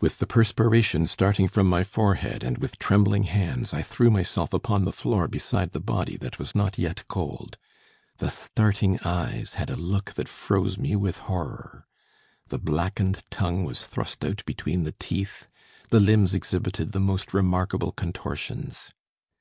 "With 0.00 0.20
the 0.20 0.28
perspiration 0.28 1.08
starting 1.08 1.48
from 1.48 1.66
my 1.66 1.82
forehead 1.82 2.44
and 2.44 2.58
with 2.58 2.78
trembling 2.78 3.24
hands 3.24 3.74
I 3.74 3.82
threw 3.82 4.08
myself 4.08 4.52
upon 4.52 4.84
the 4.84 4.92
floor 4.92 5.26
beside 5.26 5.72
the 5.72 5.80
body 5.80 6.16
that 6.18 6.38
was 6.38 6.54
not 6.54 6.78
yet 6.78 7.02
cold. 7.08 7.58
The 8.18 8.30
starting 8.30 9.00
eyes 9.04 9.54
had 9.54 9.68
a 9.68 9.74
look 9.74 10.14
that 10.14 10.28
froze 10.28 10.78
me 10.78 10.94
with 10.94 11.18
horror. 11.18 11.88
The 12.46 12.60
blackened 12.60 13.24
tongue 13.28 13.64
was 13.64 13.84
thrust 13.84 14.24
out 14.24 14.44
between 14.46 14.84
the 14.84 14.92
teeth; 15.00 15.48
the 15.88 15.98
limbs 15.98 16.32
exhibited 16.32 16.92
the 16.92 17.00
most 17.00 17.34
remarkable 17.34 17.90
contortions. 17.90 18.92